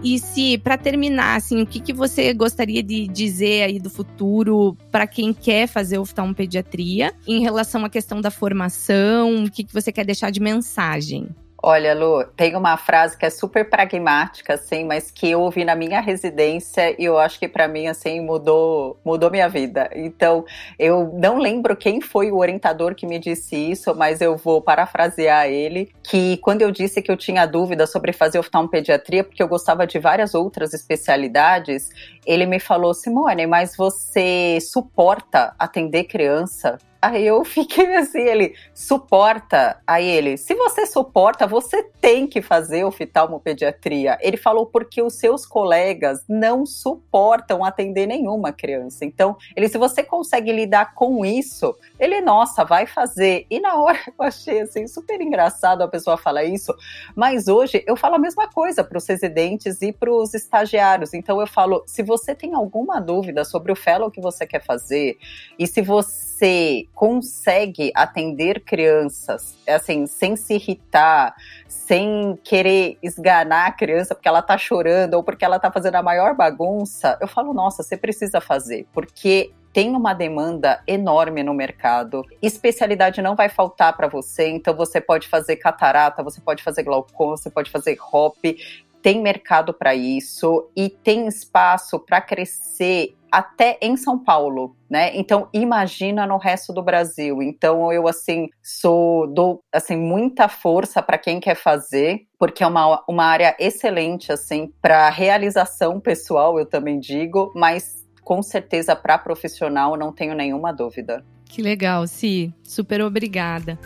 E 0.02 0.20
se, 0.20 0.56
para 0.58 0.78
terminar, 0.78 1.34
assim, 1.36 1.62
o 1.62 1.66
que, 1.66 1.80
que 1.80 1.92
você 1.92 2.32
gostaria 2.32 2.80
de 2.80 3.08
dizer 3.08 3.64
aí 3.64 3.80
do 3.80 3.90
futuro 3.90 4.76
para 4.92 5.04
quem 5.04 5.32
quer 5.32 5.66
fazer 5.66 5.98
oftalmopediatria 5.98 7.12
em 7.26 7.40
relação 7.40 7.84
à 7.84 7.90
questão 7.90 8.20
da 8.20 8.30
formação? 8.30 9.44
O 9.44 9.50
que, 9.50 9.64
que 9.64 9.74
você 9.74 9.90
quer 9.90 10.04
deixar 10.04 10.30
de 10.30 10.38
mensagem? 10.38 11.28
Olha, 11.68 11.94
Lu, 11.96 12.24
tem 12.36 12.54
uma 12.54 12.76
frase 12.76 13.18
que 13.18 13.26
é 13.26 13.30
super 13.30 13.68
pragmática, 13.68 14.54
assim, 14.54 14.84
mas 14.84 15.10
que 15.10 15.28
eu 15.28 15.40
ouvi 15.40 15.64
na 15.64 15.74
minha 15.74 16.00
residência 16.00 16.94
e 16.96 17.04
eu 17.04 17.18
acho 17.18 17.40
que 17.40 17.48
para 17.48 17.66
mim, 17.66 17.88
assim, 17.88 18.20
mudou, 18.20 18.96
mudou 19.04 19.32
minha 19.32 19.48
vida. 19.48 19.90
Então, 19.92 20.44
eu 20.78 21.12
não 21.14 21.38
lembro 21.38 21.74
quem 21.74 22.00
foi 22.00 22.30
o 22.30 22.36
orientador 22.36 22.94
que 22.94 23.04
me 23.04 23.18
disse 23.18 23.56
isso, 23.56 23.92
mas 23.96 24.20
eu 24.20 24.36
vou 24.36 24.62
parafrasear 24.62 25.48
ele, 25.48 25.90
que 26.04 26.36
quando 26.36 26.62
eu 26.62 26.70
disse 26.70 27.02
que 27.02 27.10
eu 27.10 27.16
tinha 27.16 27.44
dúvida 27.46 27.84
sobre 27.84 28.12
fazer 28.12 28.38
oftalmopediatria, 28.38 29.24
porque 29.24 29.42
eu 29.42 29.48
gostava 29.48 29.88
de 29.88 29.98
várias 29.98 30.36
outras 30.36 30.72
especialidades, 30.72 31.90
ele 32.24 32.46
me 32.46 32.60
falou, 32.60 32.94
Simone, 32.94 33.44
mas 33.44 33.76
você 33.76 34.60
suporta 34.60 35.52
atender 35.58 36.04
criança? 36.04 36.78
Aí 37.06 37.24
eu 37.24 37.44
fiquei 37.44 37.94
assim, 37.94 38.22
ele 38.22 38.56
suporta. 38.74 39.80
Aí 39.86 40.04
ele, 40.04 40.36
se 40.36 40.56
você 40.56 40.84
suporta, 40.86 41.46
você 41.46 41.84
tem 42.00 42.26
que 42.26 42.42
fazer 42.42 42.84
oftalmopediatria. 42.84 44.18
Ele 44.20 44.36
falou 44.36 44.66
porque 44.66 45.00
os 45.00 45.14
seus 45.14 45.46
colegas 45.46 46.24
não 46.28 46.66
suportam 46.66 47.64
atender 47.64 48.08
nenhuma 48.08 48.50
criança. 48.52 49.04
Então, 49.04 49.36
ele, 49.54 49.68
se 49.68 49.78
você 49.78 50.02
consegue 50.02 50.50
lidar 50.50 50.94
com 50.94 51.24
isso, 51.24 51.76
ele, 51.96 52.20
nossa, 52.20 52.64
vai 52.64 52.86
fazer. 52.86 53.46
E 53.48 53.60
na 53.60 53.76
hora 53.76 54.00
eu 54.18 54.24
achei 54.24 54.62
assim 54.62 54.88
super 54.88 55.20
engraçado 55.20 55.82
a 55.82 55.88
pessoa 55.88 56.16
falar 56.16 56.42
isso, 56.42 56.74
mas 57.14 57.46
hoje 57.46 57.84
eu 57.86 57.96
falo 57.96 58.16
a 58.16 58.18
mesma 58.18 58.48
coisa 58.48 58.82
para 58.82 58.98
os 58.98 59.06
residentes 59.06 59.80
e 59.80 59.92
para 59.92 60.10
os 60.10 60.34
estagiários. 60.34 61.14
Então 61.14 61.40
eu 61.40 61.46
falo, 61.46 61.84
se 61.86 62.02
você 62.02 62.34
tem 62.34 62.52
alguma 62.52 63.00
dúvida 63.00 63.44
sobre 63.44 63.70
o 63.70 63.76
fellow 63.76 64.10
que 64.10 64.20
você 64.20 64.44
quer 64.44 64.64
fazer 64.64 65.18
e 65.56 65.68
se 65.68 65.80
você 65.80 66.88
consegue 66.96 67.92
atender 67.94 68.60
crianças, 68.60 69.54
assim, 69.68 70.06
sem 70.06 70.34
se 70.34 70.54
irritar, 70.54 71.36
sem 71.68 72.38
querer 72.42 72.96
esganar 73.02 73.68
a 73.68 73.72
criança 73.72 74.14
porque 74.14 74.26
ela 74.26 74.40
tá 74.40 74.56
chorando 74.56 75.12
ou 75.12 75.22
porque 75.22 75.44
ela 75.44 75.58
tá 75.58 75.70
fazendo 75.70 75.96
a 75.96 76.02
maior 76.02 76.34
bagunça, 76.34 77.18
eu 77.20 77.28
falo, 77.28 77.52
nossa, 77.52 77.82
você 77.82 77.98
precisa 77.98 78.40
fazer, 78.40 78.86
porque 78.94 79.52
tem 79.74 79.94
uma 79.94 80.14
demanda 80.14 80.82
enorme 80.86 81.42
no 81.42 81.52
mercado. 81.52 82.24
Especialidade 82.40 83.20
não 83.20 83.36
vai 83.36 83.50
faltar 83.50 83.94
para 83.94 84.08
você, 84.08 84.48
então 84.48 84.74
você 84.74 84.98
pode 84.98 85.28
fazer 85.28 85.56
catarata, 85.56 86.22
você 86.22 86.40
pode 86.40 86.62
fazer 86.62 86.82
glaucoma, 86.82 87.36
você 87.36 87.50
pode 87.50 87.70
fazer 87.70 87.98
HOP. 88.00 88.56
Tem 89.02 89.20
mercado 89.20 89.74
para 89.74 89.94
isso 89.94 90.70
e 90.74 90.88
tem 90.88 91.26
espaço 91.26 91.98
para 91.98 92.22
crescer 92.22 93.14
até 93.36 93.76
em 93.82 93.98
São 93.98 94.18
Paulo, 94.18 94.74
né? 94.88 95.14
Então 95.14 95.46
imagina 95.52 96.26
no 96.26 96.38
resto 96.38 96.72
do 96.72 96.82
Brasil. 96.82 97.42
Então 97.42 97.92
eu 97.92 98.08
assim 98.08 98.48
sou 98.62 99.26
dou 99.26 99.62
assim 99.70 99.94
muita 99.94 100.48
força 100.48 101.02
para 101.02 101.18
quem 101.18 101.38
quer 101.38 101.54
fazer, 101.54 102.22
porque 102.38 102.64
é 102.64 102.66
uma, 102.66 103.04
uma 103.06 103.24
área 103.26 103.54
excelente 103.60 104.32
assim 104.32 104.72
para 104.80 105.10
realização 105.10 106.00
pessoal, 106.00 106.58
eu 106.58 106.64
também 106.64 106.98
digo, 106.98 107.52
mas 107.54 108.06
com 108.24 108.40
certeza 108.40 108.96
para 108.96 109.18
profissional, 109.18 109.98
não 109.98 110.14
tenho 110.14 110.34
nenhuma 110.34 110.72
dúvida. 110.72 111.22
Que 111.44 111.60
legal, 111.60 112.06
Si. 112.06 112.50
Super 112.64 113.02
obrigada. 113.02 113.78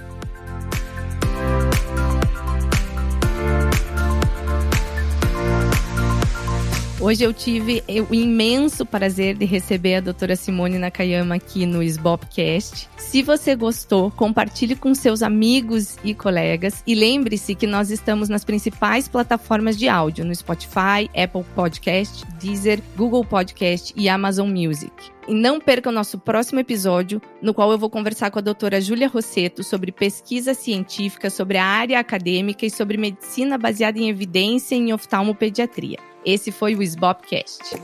Hoje 7.02 7.24
eu 7.24 7.32
tive 7.32 7.82
o 8.10 8.14
imenso 8.14 8.84
prazer 8.84 9.34
de 9.34 9.46
receber 9.46 9.94
a 9.94 10.00
doutora 10.02 10.36
Simone 10.36 10.78
Nakayama 10.78 11.34
aqui 11.34 11.64
no 11.64 11.82
SBOPcast. 11.82 12.90
Se 12.98 13.22
você 13.22 13.56
gostou, 13.56 14.10
compartilhe 14.10 14.76
com 14.76 14.94
seus 14.94 15.22
amigos 15.22 15.96
e 16.04 16.14
colegas 16.14 16.82
e 16.86 16.94
lembre-se 16.94 17.54
que 17.54 17.66
nós 17.66 17.90
estamos 17.90 18.28
nas 18.28 18.44
principais 18.44 19.08
plataformas 19.08 19.78
de 19.78 19.88
áudio, 19.88 20.26
no 20.26 20.34
Spotify, 20.34 21.08
Apple 21.16 21.42
Podcast, 21.54 22.22
Deezer, 22.38 22.82
Google 22.94 23.24
Podcast 23.24 23.94
e 23.96 24.06
Amazon 24.06 24.50
Music. 24.50 24.92
E 25.26 25.32
não 25.32 25.58
perca 25.58 25.88
o 25.88 25.92
nosso 25.92 26.18
próximo 26.18 26.60
episódio, 26.60 27.22
no 27.40 27.54
qual 27.54 27.72
eu 27.72 27.78
vou 27.78 27.88
conversar 27.88 28.30
com 28.30 28.40
a 28.40 28.42
doutora 28.42 28.78
Júlia 28.78 29.08
Rosseto 29.08 29.64
sobre 29.64 29.90
pesquisa 29.90 30.52
científica, 30.52 31.30
sobre 31.30 31.56
a 31.56 31.64
área 31.64 31.98
acadêmica 31.98 32.66
e 32.66 32.70
sobre 32.70 32.98
medicina 32.98 33.56
baseada 33.56 33.98
em 33.98 34.10
evidência 34.10 34.74
em 34.74 34.92
oftalmopediatria. 34.92 36.09
Esse 36.24 36.52
foi 36.52 36.74
o 36.74 36.82
SBOPcast. 36.82 37.80